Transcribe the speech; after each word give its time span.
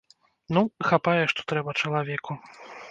Ну, 0.57 0.63
хапае, 0.89 1.21
што 1.35 1.47
трэба 1.53 1.79
чалавеку. 1.85 2.31